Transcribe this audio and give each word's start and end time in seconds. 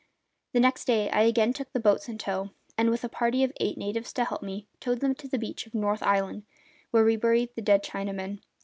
The 0.53 0.59
next 0.59 0.85
day 0.85 1.11
I 1.11 1.21
again 1.21 1.53
took 1.53 1.71
the 1.73 1.79
boats 1.79 2.09
in 2.09 2.17
tow 2.17 2.49
and, 2.75 2.89
with 2.89 3.03
a 3.03 3.07
party 3.07 3.43
of 3.43 3.53
eight 3.59 3.77
natives 3.77 4.11
to 4.13 4.25
help 4.25 4.41
me, 4.41 4.65
towed 4.79 4.99
them 4.99 5.13
to 5.13 5.27
the 5.27 5.37
beach 5.37 5.67
of 5.67 5.75
North 5.75 6.01
Island, 6.01 6.41
where 6.89 7.05
we 7.05 7.17
buried 7.17 7.51
the 7.53 7.61
dead 7.61 7.83
Chinamen. 7.83 8.39